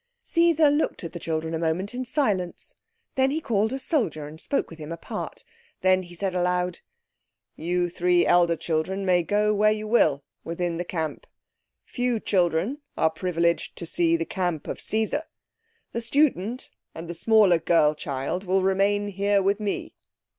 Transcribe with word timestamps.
Caesar 0.23 0.71
looked 0.71 1.03
at 1.03 1.13
the 1.13 1.19
children 1.19 1.53
a 1.53 1.59
moment 1.59 1.93
in 1.93 2.03
silence. 2.03 2.73
Then 3.13 3.29
he 3.29 3.39
called 3.39 3.71
a 3.71 3.77
soldier 3.77 4.25
and 4.25 4.41
spoke 4.41 4.71
with 4.71 4.79
him 4.79 4.91
apart. 4.91 5.43
Then 5.81 6.01
he 6.01 6.15
said 6.15 6.33
aloud— 6.33 6.79
"You 7.55 7.87
three 7.87 8.25
elder 8.25 8.55
children 8.55 9.05
may 9.05 9.21
go 9.21 9.53
where 9.53 9.71
you 9.71 9.87
will 9.87 10.23
within 10.43 10.77
the 10.77 10.83
camp. 10.85 11.27
Few 11.85 12.19
children 12.19 12.79
are 12.97 13.11
privileged 13.11 13.75
to 13.75 13.85
see 13.85 14.15
the 14.17 14.25
camp 14.25 14.67
of 14.67 14.81
Caesar. 14.81 15.21
The 15.91 16.01
student 16.01 16.71
and 16.95 17.07
the 17.07 17.13
smaller 17.13 17.59
girl 17.59 17.93
child 17.93 18.43
will 18.43 18.63
remain 18.63 19.09
here 19.09 19.43
with 19.43 19.59
me." 19.59 19.93